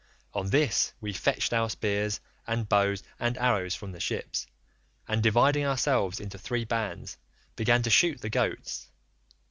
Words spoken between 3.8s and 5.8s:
the ships, and dividing